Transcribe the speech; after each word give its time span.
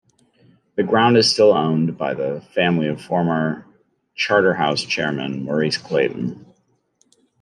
The 0.77 0.83
ground 0.83 1.15
is 1.17 1.31
still 1.31 1.51
owned 1.53 1.95
by 1.95 2.15
the 2.15 2.41
family 2.55 2.87
of 2.87 2.99
former 3.03 3.67
Charterhouse 4.15 4.81
Chairman 4.83 5.43
Maurice 5.43 5.77
Clayton. 5.77 6.43